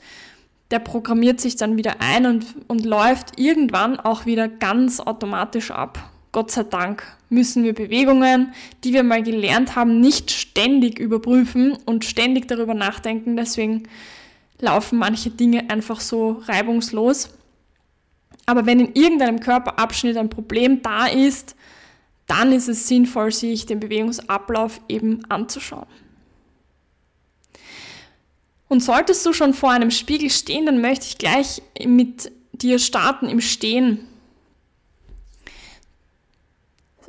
der 0.73 0.79
programmiert 0.79 1.39
sich 1.39 1.55
dann 1.55 1.77
wieder 1.77 1.97
ein 1.99 2.25
und, 2.25 2.47
und 2.67 2.83
läuft 2.83 3.39
irgendwann 3.39 3.99
auch 3.99 4.25
wieder 4.25 4.47
ganz 4.47 4.99
automatisch 4.99 5.69
ab. 5.69 6.09
Gott 6.31 6.49
sei 6.49 6.63
Dank 6.63 7.03
müssen 7.29 7.63
wir 7.63 7.75
Bewegungen, 7.75 8.53
die 8.83 8.91
wir 8.91 9.03
mal 9.03 9.21
gelernt 9.21 9.75
haben, 9.75 10.01
nicht 10.01 10.31
ständig 10.31 10.97
überprüfen 10.97 11.77
und 11.85 12.05
ständig 12.05 12.47
darüber 12.47 12.73
nachdenken. 12.73 13.37
Deswegen 13.37 13.83
laufen 14.59 14.97
manche 14.97 15.29
Dinge 15.29 15.69
einfach 15.69 15.99
so 15.99 16.41
reibungslos. 16.47 17.29
Aber 18.47 18.65
wenn 18.65 18.79
in 18.79 18.95
irgendeinem 18.95 19.41
Körperabschnitt 19.41 20.17
ein 20.17 20.31
Problem 20.31 20.81
da 20.81 21.05
ist, 21.05 21.55
dann 22.25 22.51
ist 22.51 22.67
es 22.67 22.87
sinnvoll, 22.87 23.31
sich 23.31 23.67
den 23.67 23.79
Bewegungsablauf 23.79 24.81
eben 24.89 25.23
anzuschauen. 25.29 25.85
Und 28.73 28.79
solltest 28.79 29.23
du 29.23 29.33
schon 29.33 29.53
vor 29.53 29.69
einem 29.69 29.91
Spiegel 29.91 30.31
stehen, 30.31 30.65
dann 30.65 30.81
möchte 30.81 31.05
ich 31.05 31.19
gleich 31.19 31.61
mit 31.85 32.31
dir 32.53 32.79
starten 32.79 33.29
im 33.29 33.39
Stehen. 33.39 34.07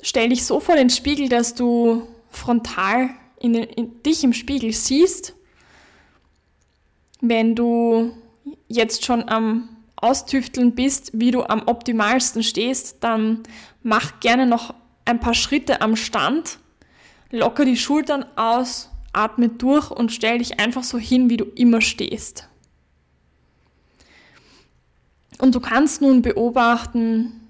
Stell 0.03 0.29
dich 0.29 0.45
so 0.45 0.61
vor 0.61 0.77
den 0.77 0.91
Spiegel, 0.91 1.31
dass 1.31 1.55
du 1.55 2.07
frontal 2.29 3.09
in, 3.41 3.55
den, 3.55 3.65
in 3.65 4.03
dich 4.03 4.23
im 4.25 4.35
Spiegel 4.35 4.75
siehst. 4.75 5.33
Wenn 7.23 7.55
du 7.55 8.15
jetzt 8.69 9.07
schon 9.07 9.27
am 9.31 9.71
Austüfteln 9.97 10.75
bist, 10.75 11.13
wie 11.15 11.31
du 11.31 11.45
am 11.45 11.63
optimalsten 11.65 12.43
stehst, 12.43 12.99
dann 13.01 13.43
mach 13.83 14.21
gerne 14.21 14.45
noch 14.45 14.75
ein 15.07 15.19
paar 15.19 15.33
Schritte 15.33 15.81
am 15.81 15.97
Stand, 15.97 16.59
locker 17.31 17.65
die 17.65 17.79
Schultern 17.79 18.27
aus, 18.37 18.91
atme 19.15 19.49
durch 19.49 19.91
und 19.91 20.13
stell 20.13 20.39
dich 20.39 20.61
einfach 20.61 20.85
so 20.85 20.99
hin, 20.99 21.31
wie 21.31 21.37
du 21.37 21.45
immer 21.45 21.81
stehst. 21.81 22.49
Und 25.39 25.55
du 25.55 25.61
kannst 25.61 26.01
nun 26.01 26.23
beobachten, 26.23 27.41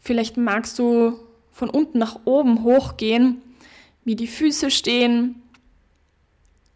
vielleicht 0.00 0.36
magst 0.36 0.78
du 0.78 1.18
von 1.52 1.70
unten 1.70 1.98
nach 1.98 2.20
oben 2.24 2.64
hochgehen, 2.64 3.42
wie 4.04 4.16
die 4.16 4.26
Füße 4.26 4.70
stehen, 4.70 5.42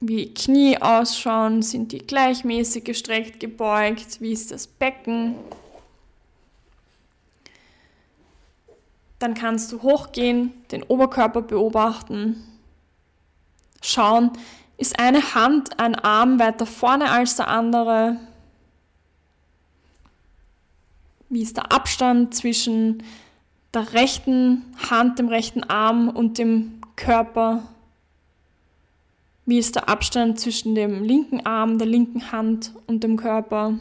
wie 0.00 0.26
die 0.26 0.34
Knie 0.34 0.80
ausschauen, 0.80 1.62
sind 1.62 1.92
die 1.92 1.98
gleichmäßig 1.98 2.84
gestreckt, 2.84 3.40
gebeugt, 3.40 4.20
wie 4.20 4.32
ist 4.32 4.52
das 4.52 4.66
Becken. 4.66 5.34
Dann 9.18 9.34
kannst 9.34 9.72
du 9.72 9.82
hochgehen, 9.82 10.52
den 10.70 10.84
Oberkörper 10.84 11.42
beobachten, 11.42 12.44
schauen, 13.82 14.30
ist 14.76 14.98
eine 14.98 15.34
Hand, 15.34 15.78
ein 15.80 15.94
Arm 15.96 16.38
weiter 16.38 16.66
vorne 16.66 17.10
als 17.10 17.36
der 17.36 17.48
andere? 17.48 18.16
Wie 21.28 21.42
ist 21.42 21.56
der 21.56 21.72
Abstand 21.72 22.34
zwischen 22.34 23.02
der 23.74 23.92
rechten 23.92 24.64
Hand, 24.90 25.18
dem 25.18 25.28
rechten 25.28 25.64
Arm 25.64 26.08
und 26.08 26.38
dem 26.38 26.80
Körper? 26.96 27.62
Wie 29.44 29.58
ist 29.58 29.76
der 29.76 29.88
Abstand 29.88 30.38
zwischen 30.38 30.74
dem 30.74 31.02
linken 31.02 31.44
Arm, 31.44 31.78
der 31.78 31.86
linken 31.86 32.32
Hand 32.32 32.72
und 32.86 33.02
dem 33.02 33.16
Körper? 33.16 33.78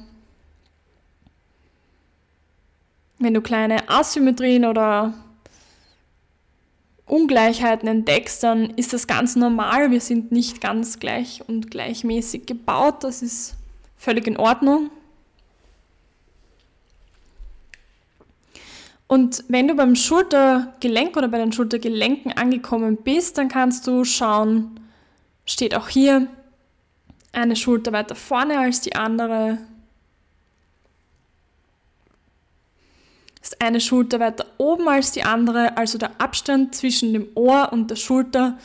Wenn 3.20 3.34
du 3.34 3.42
kleine 3.42 3.90
Asymmetrien 3.90 4.66
oder 4.66 5.14
Ungleichheiten 7.08 7.88
entdeckst, 7.88 8.44
dann 8.44 8.72
ist 8.72 8.94
das 8.94 9.08
ganz 9.08 9.36
normal. 9.36 9.92
Wir 9.92 10.02
sind 10.02 10.32
nicht 10.32 10.60
ganz 10.62 11.00
gleich 11.00 11.42
und 11.48 11.72
gleichmäßig 11.72 12.46
gebaut. 12.46 13.04
Das 13.04 13.22
ist 13.22 13.56
völlig 13.96 14.28
in 14.28 14.38
Ordnung. 14.38 14.92
Und 19.08 19.46
wenn 19.48 19.70
du 19.70 19.76
beim 19.76 19.96
Schultergelenk 19.96 21.16
oder 21.16 21.30
bei 21.30 21.38
den 21.38 21.54
Schultergelenken 21.54 22.34
angekommen 22.34 22.98
bist, 22.98 23.38
dann 23.38 23.48
kannst 23.48 23.88
du 23.88 24.04
schauen, 24.04 24.82
steht 25.46 25.76
auch 25.76 25.88
hier 25.88 26.28
eine 27.32 27.56
Schulter 27.56 27.94
weiter 27.94 28.16
vorne 28.16 28.60
als 28.60 28.82
die 28.82 28.96
andere. 28.98 29.60
Eine 33.60 33.82
Schulter 33.82 34.20
weiter 34.20 34.46
oben 34.58 34.88
als 34.88 35.12
die 35.12 35.24
andere, 35.24 35.78
also 35.78 35.98
der 35.98 36.22
Abstand 36.22 36.76
zwischen 36.76 37.14
dem 37.14 37.28
Ohr 37.36 37.70
und 37.72 37.90
der 37.90 37.96
Schulter 37.96 38.58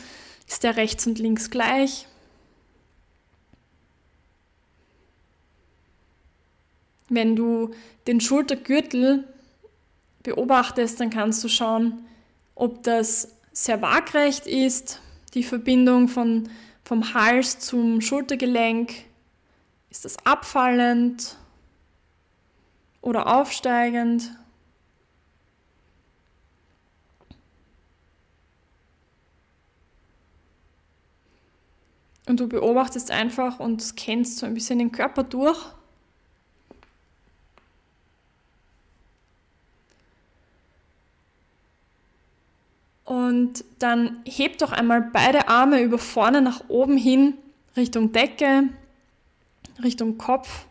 ist 0.47 0.65
der 0.65 0.77
rechts 0.77 1.07
und 1.07 1.19
links 1.19 1.51
gleich. 1.51 2.07
Wenn 7.09 7.37
du 7.37 7.71
den 8.07 8.21
Schultergürtel 8.21 9.25
beobachtest, 10.23 11.01
dann 11.01 11.11
kannst 11.11 11.43
du 11.43 11.49
schauen, 11.49 12.05
ob 12.55 12.83
das 12.83 13.37
sehr 13.53 13.81
waagrecht 13.83 14.47
ist, 14.47 15.01
die 15.35 15.43
Verbindung 15.43 16.09
von 16.09 16.49
vom 16.85 17.15
Hals 17.15 17.59
zum 17.61 18.01
Schultergelenk. 18.01 18.93
Ist 19.91 20.05
das 20.05 20.17
abfallend 20.27 21.37
oder 23.01 23.39
aufsteigend? 23.39 24.31
Und 32.27 32.39
du 32.39 32.49
beobachtest 32.49 33.11
einfach 33.11 33.59
und 33.59 33.83
scannst 33.83 34.39
so 34.39 34.47
ein 34.47 34.55
bisschen 34.55 34.79
den 34.79 34.93
Körper 34.93 35.25
durch. 35.25 35.59
Und 43.05 43.65
dann 43.79 44.23
heb 44.25 44.59
doch 44.59 44.73
einmal 44.73 45.03
beide 45.03 45.49
Arme 45.49 45.83
über 45.83 45.99
vorne 45.99 46.41
nach 46.41 46.63
oben 46.69 46.97
hin, 46.97 47.35
Richtung 47.77 48.13
Decke, 48.13 48.69
Richtung 49.83 50.17
Kopf. 50.17 50.67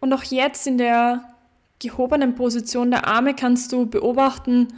Und 0.00 0.12
auch 0.12 0.22
jetzt 0.22 0.66
in 0.66 0.78
der 0.78 1.34
gehobenen 1.78 2.34
Position 2.34 2.90
der 2.90 3.06
Arme 3.06 3.34
kannst 3.34 3.72
du 3.72 3.86
beobachten, 3.86 4.68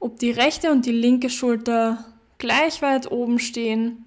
ob 0.00 0.18
die 0.18 0.30
rechte 0.30 0.70
und 0.70 0.86
die 0.86 0.92
linke 0.92 1.28
Schulter 1.28 2.04
gleich 2.38 2.80
weit 2.82 3.10
oben 3.10 3.38
stehen, 3.38 4.04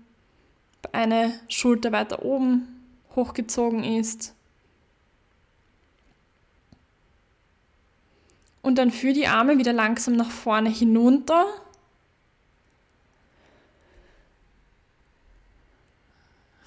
eine 0.91 1.33
Schulter 1.47 1.91
weiter 1.91 2.23
oben 2.23 2.67
hochgezogen 3.15 3.83
ist 3.83 4.33
Und 8.61 8.77
dann 8.77 8.91
führ 8.91 9.13
die 9.13 9.27
Arme 9.27 9.57
wieder 9.57 9.73
langsam 9.73 10.15
nach 10.15 10.29
vorne 10.29 10.69
hinunter. 10.69 11.45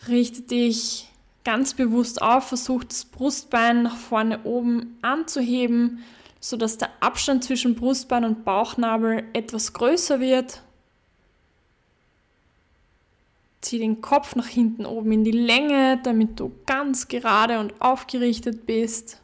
Richte 0.08 0.42
dich 0.42 1.08
ganz 1.44 1.74
bewusst 1.74 2.20
auf, 2.20 2.48
versuch 2.48 2.84
das 2.84 3.04
Brustbein 3.04 3.84
nach 3.84 3.96
vorne 3.96 4.42
oben 4.44 4.98
anzuheben, 5.02 6.04
sodass 6.40 6.78
der 6.78 6.90
Abstand 7.00 7.44
zwischen 7.44 7.74
Brustbein 7.74 8.24
und 8.24 8.44
Bauchnabel 8.44 9.24
etwas 9.32 9.72
größer 9.72 10.20
wird. 10.20 10.62
Zieh 13.64 13.78
den 13.78 14.02
Kopf 14.02 14.36
nach 14.36 14.46
hinten 14.46 14.84
oben 14.84 15.10
in 15.12 15.24
die 15.24 15.30
Länge, 15.30 15.98
damit 16.02 16.38
du 16.38 16.52
ganz 16.66 17.08
gerade 17.08 17.58
und 17.60 17.80
aufgerichtet 17.80 18.66
bist. 18.66 19.22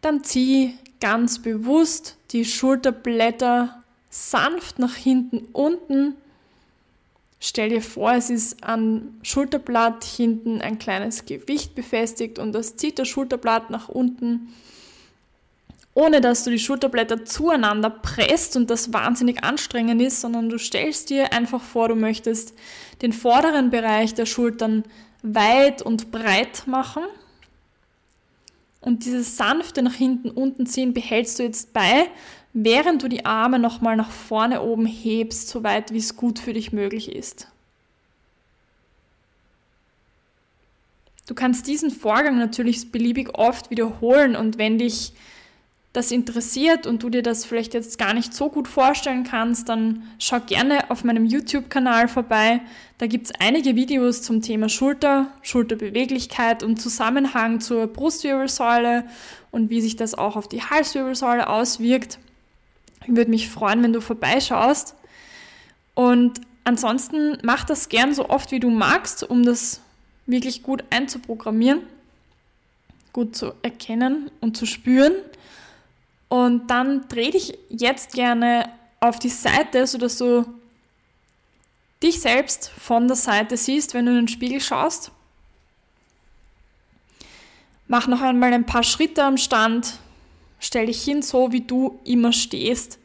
Dann 0.00 0.24
zieh 0.24 0.74
ganz 1.00 1.40
bewusst 1.40 2.16
die 2.32 2.44
Schulterblätter 2.44 3.84
sanft 4.10 4.80
nach 4.80 4.96
hinten 4.96 5.46
unten. 5.52 6.14
Stell 7.38 7.68
dir 7.68 7.82
vor, 7.82 8.12
es 8.12 8.30
ist 8.30 8.64
am 8.64 9.18
Schulterblatt 9.22 10.02
hinten 10.02 10.60
ein 10.60 10.78
kleines 10.80 11.24
Gewicht 11.24 11.76
befestigt 11.76 12.40
und 12.40 12.52
das 12.52 12.76
zieht 12.76 12.98
das 12.98 13.06
Schulterblatt 13.06 13.70
nach 13.70 13.88
unten, 13.88 14.52
ohne 15.96 16.20
dass 16.20 16.44
du 16.44 16.50
die 16.50 16.58
Schulterblätter 16.58 17.24
zueinander 17.24 17.88
presst 17.88 18.54
und 18.54 18.68
das 18.68 18.92
wahnsinnig 18.92 19.42
anstrengend 19.42 20.02
ist, 20.02 20.20
sondern 20.20 20.50
du 20.50 20.58
stellst 20.58 21.08
dir 21.08 21.32
einfach 21.32 21.62
vor, 21.62 21.88
du 21.88 21.94
möchtest 21.94 22.52
den 23.00 23.14
vorderen 23.14 23.70
Bereich 23.70 24.12
der 24.12 24.26
Schultern 24.26 24.84
weit 25.22 25.80
und 25.80 26.12
breit 26.12 26.64
machen. 26.66 27.02
Und 28.82 29.06
dieses 29.06 29.38
sanfte 29.38 29.80
nach 29.80 29.94
hinten 29.94 30.28
unten 30.28 30.66
ziehen 30.66 30.92
behältst 30.92 31.38
du 31.38 31.44
jetzt 31.44 31.72
bei, 31.72 32.10
während 32.52 33.02
du 33.02 33.08
die 33.08 33.24
Arme 33.24 33.58
nochmal 33.58 33.96
nach 33.96 34.10
vorne 34.10 34.60
oben 34.60 34.84
hebst, 34.84 35.48
so 35.48 35.64
weit 35.64 35.94
wie 35.94 35.98
es 35.98 36.14
gut 36.14 36.38
für 36.38 36.52
dich 36.52 36.74
möglich 36.74 37.10
ist. 37.10 37.48
Du 41.26 41.34
kannst 41.34 41.66
diesen 41.66 41.90
Vorgang 41.90 42.36
natürlich 42.36 42.92
beliebig 42.92 43.30
oft 43.38 43.70
wiederholen 43.70 44.36
und 44.36 44.58
wenn 44.58 44.76
dich 44.76 45.14
das 45.96 46.10
interessiert 46.10 46.86
und 46.86 47.02
du 47.02 47.08
dir 47.08 47.22
das 47.22 47.46
vielleicht 47.46 47.72
jetzt 47.72 47.98
gar 47.98 48.12
nicht 48.12 48.34
so 48.34 48.50
gut 48.50 48.68
vorstellen 48.68 49.24
kannst, 49.24 49.70
dann 49.70 50.02
schau 50.18 50.40
gerne 50.40 50.90
auf 50.90 51.04
meinem 51.04 51.24
YouTube-Kanal 51.24 52.08
vorbei. 52.08 52.60
Da 52.98 53.06
gibt 53.06 53.26
es 53.26 53.32
einige 53.40 53.76
Videos 53.76 54.20
zum 54.20 54.42
Thema 54.42 54.68
Schulter, 54.68 55.28
Schulterbeweglichkeit 55.40 56.62
und 56.62 56.82
Zusammenhang 56.82 57.60
zur 57.60 57.86
Brustwirbelsäule 57.86 59.04
und 59.50 59.70
wie 59.70 59.80
sich 59.80 59.96
das 59.96 60.14
auch 60.14 60.36
auf 60.36 60.48
die 60.48 60.60
Halswirbelsäule 60.60 61.48
auswirkt. 61.48 62.18
Ich 63.06 63.16
würde 63.16 63.30
mich 63.30 63.48
freuen, 63.48 63.82
wenn 63.82 63.94
du 63.94 64.02
vorbeischaust. 64.02 64.94
Und 65.94 66.42
ansonsten 66.64 67.38
mach 67.42 67.64
das 67.64 67.88
gern 67.88 68.12
so 68.12 68.28
oft 68.28 68.50
wie 68.50 68.60
du 68.60 68.68
magst, 68.68 69.22
um 69.22 69.44
das 69.44 69.80
wirklich 70.26 70.62
gut 70.62 70.84
einzuprogrammieren, 70.90 71.80
gut 73.14 73.34
zu 73.34 73.54
erkennen 73.62 74.30
und 74.42 74.58
zu 74.58 74.66
spüren. 74.66 75.14
Und 76.28 76.68
dann 76.68 77.06
dreh 77.08 77.30
dich 77.30 77.58
jetzt 77.68 78.12
gerne 78.12 78.70
auf 79.00 79.18
die 79.18 79.28
Seite, 79.28 79.86
sodass 79.86 80.18
du 80.18 80.44
dich 82.02 82.20
selbst 82.20 82.68
von 82.68 83.06
der 83.06 83.16
Seite 83.16 83.56
siehst, 83.56 83.94
wenn 83.94 84.06
du 84.06 84.12
in 84.12 84.18
den 84.18 84.28
Spiegel 84.28 84.60
schaust. 84.60 85.10
Mach 87.88 88.06
noch 88.06 88.20
einmal 88.20 88.52
ein 88.52 88.66
paar 88.66 88.82
Schritte 88.82 89.22
am 89.22 89.36
Stand, 89.36 89.98
Stell 90.58 90.86
dich 90.86 91.02
hin, 91.02 91.22
so 91.22 91.52
wie 91.52 91.60
du 91.60 92.00
immer 92.04 92.32
stehst. 92.32 92.98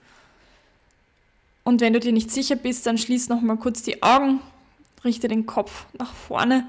Und 1.63 1.81
wenn 1.81 1.93
du 1.93 1.99
dir 1.99 2.11
nicht 2.11 2.31
sicher 2.31 2.55
bist, 2.55 2.85
dann 2.85 2.97
schließ 2.97 3.29
noch 3.29 3.41
mal 3.41 3.57
kurz 3.57 3.83
die 3.83 4.01
Augen, 4.01 4.39
richte 5.03 5.27
den 5.27 5.45
Kopf 5.45 5.85
nach 5.97 6.13
vorne. 6.13 6.67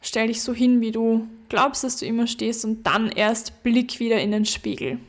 Stell 0.00 0.28
dich 0.28 0.42
so 0.42 0.54
hin, 0.54 0.80
wie 0.80 0.92
du 0.92 1.28
glaubst, 1.48 1.84
dass 1.84 1.96
du 1.96 2.06
immer 2.06 2.26
stehst 2.26 2.64
und 2.64 2.84
dann 2.84 3.08
erst 3.08 3.62
Blick 3.62 3.98
wieder 3.98 4.20
in 4.20 4.30
den 4.30 4.44
Spiegel. 4.44 5.00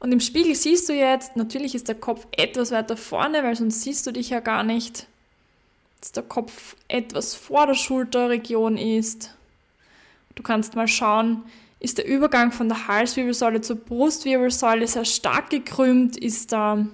Und 0.00 0.12
im 0.12 0.20
Spiegel 0.20 0.54
siehst 0.54 0.88
du 0.88 0.94
jetzt, 0.94 1.36
natürlich 1.36 1.74
ist 1.74 1.88
der 1.88 1.94
Kopf 1.94 2.26
etwas 2.32 2.70
weiter 2.70 2.96
vorne, 2.96 3.44
weil 3.44 3.54
sonst 3.54 3.82
siehst 3.82 4.06
du 4.06 4.12
dich 4.12 4.30
ja 4.30 4.40
gar 4.40 4.64
nicht, 4.64 5.06
dass 6.00 6.12
der 6.12 6.22
Kopf 6.22 6.74
etwas 6.88 7.34
vor 7.34 7.66
der 7.66 7.74
Schulterregion 7.74 8.78
ist. 8.78 9.34
Du 10.34 10.42
kannst 10.42 10.74
mal 10.74 10.88
schauen, 10.88 11.44
ist 11.80 11.98
der 11.98 12.06
Übergang 12.06 12.50
von 12.50 12.68
der 12.68 12.88
Halswirbelsäule 12.88 13.60
zur 13.60 13.76
Brustwirbelsäule 13.76 14.88
sehr 14.88 15.04
stark 15.04 15.50
gekrümmt? 15.50 16.16
Ist 16.16 16.52
da 16.52 16.86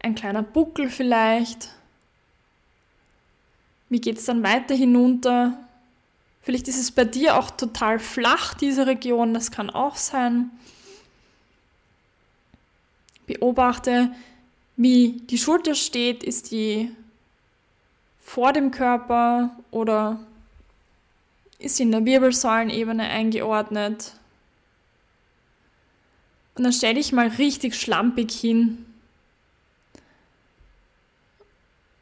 ein 0.00 0.14
kleiner 0.14 0.42
Buckel 0.42 0.90
vielleicht? 0.90 1.70
Wie 3.88 4.00
geht 4.00 4.18
es 4.18 4.26
dann 4.26 4.42
weiter 4.42 4.74
hinunter? 4.74 5.58
Vielleicht 6.42 6.68
ist 6.68 6.78
es 6.78 6.90
bei 6.90 7.04
dir 7.04 7.38
auch 7.38 7.50
total 7.50 7.98
flach, 7.98 8.52
diese 8.52 8.86
Region, 8.86 9.32
das 9.32 9.50
kann 9.50 9.70
auch 9.70 9.96
sein. 9.96 10.50
Beobachte, 13.26 14.14
wie 14.76 15.22
die 15.30 15.38
Schulter 15.38 15.74
steht, 15.74 16.22
ist 16.22 16.50
die 16.50 16.90
vor 18.20 18.52
dem 18.52 18.70
Körper 18.70 19.56
oder 19.70 20.18
ist 21.58 21.80
in 21.80 21.92
der 21.92 22.04
Wirbelsäulenebene 22.04 23.04
eingeordnet. 23.04 24.12
Und 26.56 26.64
dann 26.64 26.72
stell 26.72 26.94
dich 26.94 27.12
mal 27.12 27.28
richtig 27.28 27.74
schlampig 27.74 28.32
hin. 28.32 28.84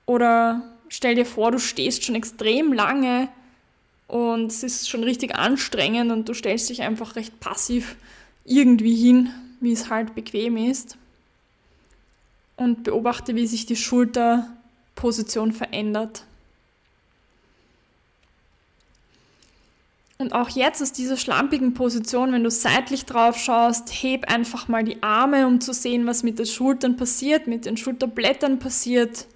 Oder 0.07 0.63
stell 0.89 1.15
dir 1.15 1.27
vor, 1.27 1.51
du 1.53 1.59
stehst 1.59 2.05
schon 2.05 2.15
extrem 2.15 2.73
lange 2.73 3.29
und 4.09 4.49
es 4.49 4.63
ist 4.63 4.91
schon 4.91 5.05
richtig 5.05 5.35
anstrengend 5.35 6.13
und 6.13 6.29
du 6.29 6.35
stellst 6.35 6.69
dich 6.69 6.83
einfach 6.83 7.17
recht 7.17 7.41
passiv 7.41 7.97
irgendwie 8.45 8.95
hin, 8.97 9.31
wie 9.61 9.73
es 9.73 9.89
halt 9.89 10.15
bequem 10.15 10.57
ist. 10.57 10.99
Und 12.63 12.85
beobachte, 12.85 13.35
wie 13.35 13.49
sich 13.49 13.67
die 13.67 13.75
Schulterposition 13.75 15.51
verändert. 15.51 16.23
Und 20.19 20.33
auch 20.33 20.49
jetzt 20.51 20.81
aus 20.81 20.93
dieser 20.93 21.17
schlampigen 21.17 21.75
Position, 21.75 22.33
wenn 22.33 22.45
du 22.45 22.53
seitlich 22.53 23.05
drauf 23.05 23.37
schaust, 23.37 23.91
heb 24.05 24.31
einfach 24.31 24.69
mal 24.69 24.85
die 24.85 25.03
Arme, 25.03 25.49
um 25.49 25.61
zu 25.61 25.73
sehen, 25.73 26.07
was 26.07 26.23
mit 26.23 26.39
den 26.39 26.47
Schultern 26.47 26.97
passiert, 26.97 27.49
mit 27.49 27.67
den 27.67 27.77
Schulterblättern 27.77 28.61
passiert. 28.61 29.27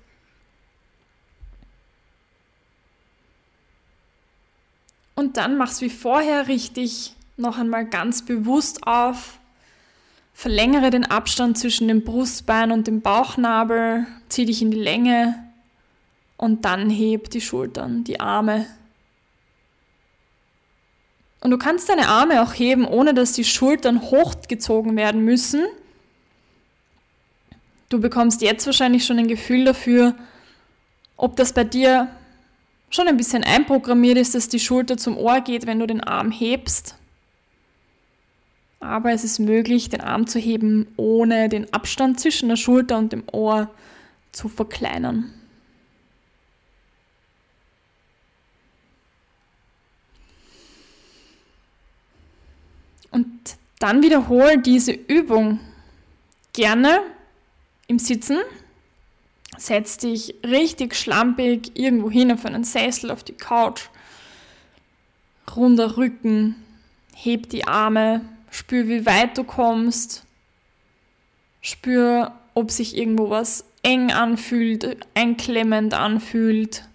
Und 5.17 5.37
dann 5.37 5.57
mach's 5.57 5.81
wie 5.81 5.91
vorher 5.91 6.47
richtig 6.47 7.17
noch 7.37 7.59
einmal 7.59 7.87
ganz 7.87 8.25
bewusst 8.25 8.87
auf. 8.87 9.41
Verlängere 10.37 10.91
den 10.91 11.05
Abstand 11.05 11.57
zwischen 11.57 11.89
dem 11.89 12.05
Brustbein 12.05 12.71
und 12.71 12.87
dem 12.87 13.01
Bauchnabel, 13.01 14.07
zieh 14.29 14.45
dich 14.45 14.61
in 14.61 14.71
die 14.71 14.79
Länge 14.79 15.35
und 16.37 16.67
dann 16.67 16.91
heb 16.91 17.31
die 17.31 17.41
Schultern, 17.41 18.05
die 18.05 18.21
Arme 18.21 18.67
und 21.47 21.53
du 21.53 21.59
kannst 21.59 21.89
deine 21.89 22.09
Arme 22.09 22.43
auch 22.43 22.55
heben, 22.55 22.85
ohne 22.85 23.15
dass 23.15 23.33
die 23.33 23.45
Schultern 23.45 24.03
hochgezogen 24.03 24.97
werden 24.97 25.25
müssen. 25.25 25.65
Du 27.89 28.01
bekommst 28.01 28.43
jetzt 28.43 28.67
wahrscheinlich 28.67 29.05
schon 29.05 29.19
ein 29.19 29.29
Gefühl 29.29 29.65
dafür, 29.65 30.17
ob 31.17 31.37
das 31.37 31.53
bei 31.53 31.63
dir 31.63 32.09
schon 32.91 33.07
ein 33.07 33.17
bisschen 33.17 33.45
einprogrammiert 33.45 34.19
ist, 34.19 34.35
dass 34.35 34.49
die 34.49 34.59
Schulter 34.59 34.97
zum 34.97 35.17
Ohr 35.17 35.41
geht, 35.41 35.67
wenn 35.67 35.79
du 35.79 35.87
den 35.87 36.03
Arm 36.03 36.33
hebst. 36.33 36.97
Aber 38.81 39.11
es 39.13 39.25
ist 39.25 39.39
möglich, 39.39 39.89
den 39.89 40.01
Arm 40.01 40.27
zu 40.27 40.39
heben, 40.39 40.87
ohne 40.97 41.49
den 41.49 41.73
Abstand 41.73 42.21
zwischen 42.21 42.49
der 42.49 42.57
Schulter 42.57 42.99
und 42.99 43.13
dem 43.13 43.25
Ohr 43.33 43.71
zu 44.33 44.49
verkleinern. 44.49 45.33
Und 53.11 53.57
dann 53.79 54.03
wiederhol 54.03 54.59
diese 54.59 54.93
Übung 54.93 55.59
gerne 56.53 57.01
im 57.87 57.99
Sitzen. 57.99 58.39
Setz 59.57 59.97
dich 59.97 60.35
richtig 60.45 60.95
schlampig 60.95 61.73
irgendwo 61.75 62.11
hin 62.11 62.31
auf 62.31 62.45
einen 62.45 62.65
Sessel, 62.65 63.11
auf 63.11 63.25
die 63.25 63.33
Couch. 63.33 63.89
Runder 65.55 65.97
Rücken, 65.97 66.57
heb 67.15 67.49
die 67.49 67.67
Arme, 67.67 68.21
spür, 68.57 68.89
wie 68.89 69.05
weit 69.05 69.37
du 69.37 69.45
kommst. 69.45 70.25
Spür, 71.61 72.33
ob 72.55 72.71
sich 72.71 72.97
irgendwo 72.97 73.29
was 73.29 73.65
eng 73.83 74.11
anfühlt, 74.11 75.07
einklemmend 75.15 75.95
anfühlt. 75.95 76.89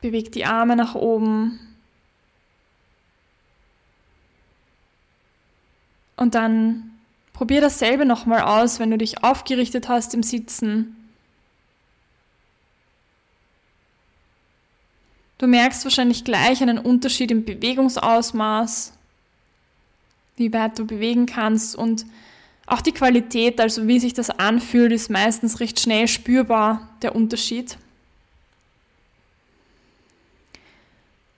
Beweg 0.00 0.32
die 0.32 0.46
Arme 0.46 0.74
nach 0.74 0.94
oben. 0.94 1.60
Und 6.16 6.34
dann 6.34 6.92
probier 7.32 7.60
dasselbe 7.60 8.06
nochmal 8.06 8.40
aus, 8.40 8.80
wenn 8.80 8.90
du 8.90 8.98
dich 8.98 9.22
aufgerichtet 9.22 9.88
hast 9.88 10.14
im 10.14 10.22
Sitzen. 10.22 11.01
Du 15.42 15.48
merkst 15.48 15.82
wahrscheinlich 15.82 16.22
gleich 16.22 16.62
einen 16.62 16.78
Unterschied 16.78 17.32
im 17.32 17.44
Bewegungsausmaß. 17.44 18.92
wie 20.36 20.52
weit 20.52 20.78
du 20.78 20.86
bewegen 20.86 21.26
kannst 21.26 21.74
und 21.74 22.06
auch 22.66 22.80
die 22.80 22.92
Qualität, 22.92 23.60
also 23.60 23.88
wie 23.88 23.98
sich 23.98 24.14
das 24.14 24.30
anfühlt, 24.30 24.92
ist 24.92 25.10
meistens 25.10 25.58
recht 25.58 25.80
schnell 25.80 26.06
spürbar, 26.06 26.88
der 27.02 27.16
Unterschied. 27.16 27.76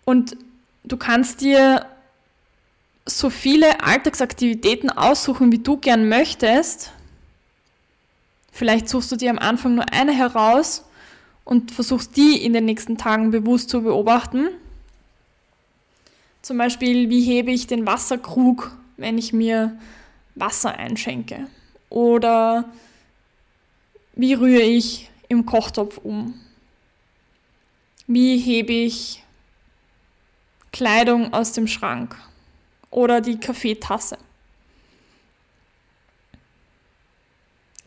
Und 0.04 0.36
du 0.84 0.98
kannst 0.98 1.40
dir 1.40 1.86
so 3.06 3.30
viele 3.30 3.82
Alltagsaktivitäten 3.82 4.90
aussuchen, 4.90 5.50
wie 5.50 5.60
du 5.60 5.78
gern 5.78 6.10
möchtest. 6.10 6.92
Vielleicht 8.52 8.90
suchst 8.90 9.10
du 9.12 9.16
dir 9.16 9.30
am 9.30 9.38
Anfang 9.38 9.74
nur 9.74 9.90
eine 9.94 10.12
heraus 10.12 10.84
und 11.44 11.70
versuchst 11.70 12.16
die 12.16 12.42
in 12.44 12.52
den 12.52 12.64
nächsten 12.64 12.96
Tagen 12.96 13.30
bewusst 13.30 13.70
zu 13.70 13.82
beobachten. 13.82 14.48
Zum 16.42 16.58
Beispiel, 16.58 17.08
wie 17.10 17.22
hebe 17.22 17.50
ich 17.50 17.66
den 17.66 17.86
Wasserkrug, 17.86 18.76
wenn 18.96 19.18
ich 19.18 19.32
mir 19.32 19.78
Wasser 20.34 20.74
einschenke? 20.74 21.46
Oder 21.88 22.64
wie 24.14 24.34
rühre 24.34 24.62
ich 24.62 25.10
im 25.28 25.46
Kochtopf 25.46 25.98
um? 25.98 26.34
Wie 28.06 28.38
hebe 28.38 28.72
ich 28.72 29.22
Kleidung 30.72 31.32
aus 31.32 31.52
dem 31.52 31.66
Schrank 31.66 32.16
oder 32.90 33.20
die 33.20 33.38
Kaffeetasse? 33.38 34.18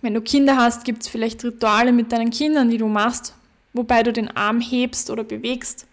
Wenn 0.02 0.14
du 0.14 0.22
Kinder 0.22 0.58
hast, 0.58 0.86
gibt 0.86 1.04
es 1.04 1.08
vielleicht 1.08 1.44
Rituale 1.44 1.92
mit 1.92 2.12
deinen 2.12 2.30
Kindern, 2.30 2.70
die 2.70 2.78
du 2.78 2.88
machst, 2.88 3.34
wobei 3.78 4.04
du 4.04 4.12
den 4.12 4.36
Arm 4.36 4.60
hebst 4.60 5.10
oder 5.10 5.24
bewegst. 5.24 5.88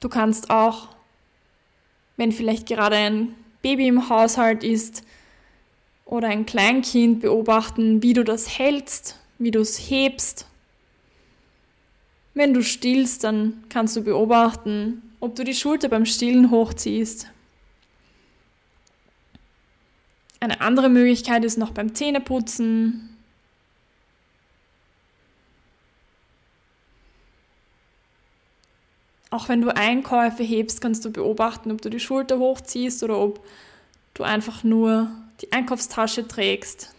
Du 0.00 0.08
kannst 0.08 0.50
auch, 0.50 0.88
wenn 2.16 2.32
vielleicht 2.32 2.66
gerade 2.66 2.96
ein 2.96 3.34
Baby 3.62 3.88
im 3.88 4.08
Haushalt 4.08 4.62
ist 4.62 5.02
oder 6.04 6.28
ein 6.28 6.46
Kleinkind, 6.46 7.20
beobachten, 7.20 8.02
wie 8.02 8.12
du 8.12 8.24
das 8.24 8.58
hältst, 8.58 9.18
wie 9.38 9.50
du 9.50 9.60
es 9.60 9.78
hebst. 9.78 10.46
Wenn 12.34 12.54
du 12.54 12.62
stillst, 12.62 13.24
dann 13.24 13.64
kannst 13.68 13.96
du 13.96 14.02
beobachten, 14.02 15.02
ob 15.20 15.34
du 15.34 15.42
die 15.42 15.54
Schulter 15.54 15.88
beim 15.88 16.06
Stillen 16.06 16.50
hochziehst. 16.50 17.28
Eine 20.40 20.60
andere 20.60 20.88
Möglichkeit 20.88 21.44
ist 21.44 21.58
noch 21.58 21.72
beim 21.72 21.96
Zähneputzen. 21.96 23.07
Auch 29.30 29.48
wenn 29.48 29.60
du 29.60 29.74
Einkäufe 29.74 30.42
hebst, 30.42 30.80
kannst 30.80 31.04
du 31.04 31.10
beobachten, 31.10 31.70
ob 31.70 31.82
du 31.82 31.90
die 31.90 32.00
Schulter 32.00 32.38
hochziehst 32.38 33.02
oder 33.02 33.18
ob 33.18 33.44
du 34.14 34.22
einfach 34.22 34.64
nur 34.64 35.10
die 35.42 35.52
Einkaufstasche 35.52 36.26
trägst. 36.26 36.92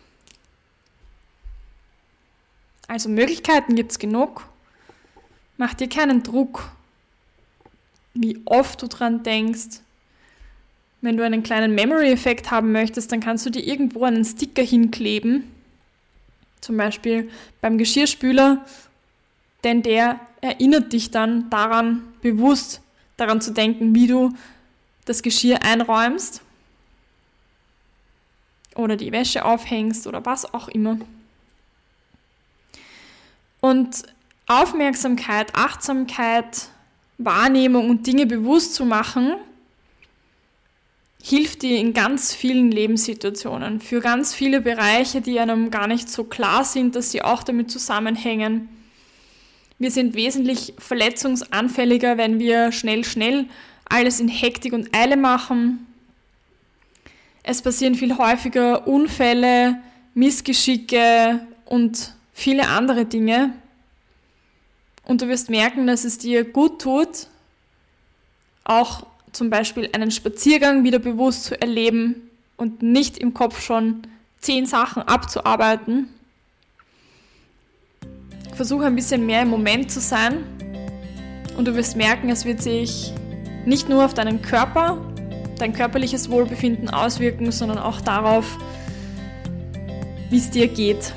Also 2.87 3.09
Möglichkeiten 3.09 3.75
gibt 3.75 3.91
es 3.91 3.99
genug. 3.99 4.45
Mach 5.57 5.73
dir 5.73 5.89
keinen 5.89 6.23
Druck, 6.23 6.71
wie 8.13 8.39
oft 8.45 8.81
du 8.81 8.87
dran 8.87 9.23
denkst. 9.23 9.81
Wenn 11.01 11.17
du 11.17 11.23
einen 11.23 11.43
kleinen 11.43 11.75
Memory-Effekt 11.75 12.51
haben 12.51 12.71
möchtest, 12.71 13.11
dann 13.11 13.19
kannst 13.19 13.45
du 13.45 13.49
dir 13.49 13.65
irgendwo 13.65 14.03
einen 14.03 14.25
Sticker 14.25 14.63
hinkleben. 14.63 15.43
Zum 16.61 16.77
Beispiel 16.77 17.29
beim 17.61 17.77
Geschirrspüler, 17.77 18.65
denn 19.63 19.81
der 19.81 20.19
erinnert 20.41 20.93
dich 20.93 21.11
dann 21.11 21.49
daran, 21.49 22.03
bewusst 22.21 22.81
daran 23.17 23.41
zu 23.41 23.51
denken, 23.51 23.93
wie 23.95 24.07
du 24.07 24.33
das 25.05 25.21
Geschirr 25.21 25.63
einräumst 25.63 26.41
oder 28.75 28.95
die 28.95 29.11
Wäsche 29.11 29.43
aufhängst 29.43 30.07
oder 30.07 30.25
was 30.25 30.53
auch 30.53 30.67
immer. 30.69 30.97
Und 33.61 34.03
Aufmerksamkeit, 34.47 35.53
Achtsamkeit, 35.53 36.69
Wahrnehmung 37.17 37.89
und 37.89 38.07
Dinge 38.07 38.25
bewusst 38.25 38.73
zu 38.73 38.85
machen, 38.85 39.35
hilft 41.21 41.63
dir 41.63 41.77
in 41.77 41.93
ganz 41.93 42.33
vielen 42.33 42.71
Lebenssituationen, 42.71 43.81
für 43.81 43.99
ganz 43.99 44.33
viele 44.33 44.61
Bereiche, 44.61 45.21
die 45.21 45.39
einem 45.39 45.69
gar 45.69 45.87
nicht 45.87 46.09
so 46.09 46.23
klar 46.23 46.63
sind, 46.63 46.95
dass 46.95 47.11
sie 47.11 47.21
auch 47.21 47.43
damit 47.43 47.69
zusammenhängen. 47.69 48.69
Wir 49.79 49.91
sind 49.91 50.13
wesentlich 50.13 50.73
verletzungsanfälliger, 50.77 52.17
wenn 52.17 52.37
wir 52.37 52.73
schnell, 52.73 53.05
schnell 53.05 53.45
alles 53.85 54.19
in 54.19 54.27
Hektik 54.27 54.73
und 54.73 54.93
Eile 54.93 55.15
machen. 55.15 55.87
Es 57.43 57.61
passieren 57.61 57.95
viel 57.95 58.17
häufiger 58.17 58.87
Unfälle, 58.89 59.81
Missgeschicke 60.13 61.47
und 61.65 62.13
viele 62.33 62.67
andere 62.67 63.05
Dinge. 63.05 63.53
Und 65.05 65.21
du 65.21 65.29
wirst 65.29 65.49
merken, 65.49 65.87
dass 65.87 66.03
es 66.03 66.17
dir 66.17 66.43
gut 66.43 66.81
tut, 66.81 67.27
auch 68.65 69.05
zum 69.31 69.49
Beispiel 69.49 69.89
einen 69.93 70.11
Spaziergang 70.11 70.83
wieder 70.83 70.99
bewusst 70.99 71.45
zu 71.45 71.59
erleben 71.59 72.29
und 72.57 72.81
nicht 72.83 73.17
im 73.17 73.33
Kopf 73.33 73.61
schon 73.61 74.01
zehn 74.39 74.65
Sachen 74.65 75.03
abzuarbeiten. 75.03 76.09
Versuche 78.59 78.85
ein 78.87 78.95
bisschen 78.97 79.25
mehr 79.25 79.43
im 79.43 79.47
Moment 79.47 79.89
zu 79.89 80.01
sein 80.01 80.43
und 81.55 81.65
du 81.65 81.75
wirst 81.75 81.95
merken, 81.95 82.29
es 82.29 82.43
wird 82.43 82.61
sich 82.61 83.13
nicht 83.65 83.87
nur 83.87 84.03
auf 84.03 84.13
deinen 84.13 84.41
Körper, 84.41 84.97
dein 85.57 85.71
körperliches 85.71 86.29
Wohlbefinden 86.29 86.89
auswirken, 86.89 87.53
sondern 87.53 87.77
auch 87.77 88.01
darauf, 88.01 88.57
wie 90.29 90.39
es 90.39 90.49
dir 90.49 90.67
geht. 90.67 91.13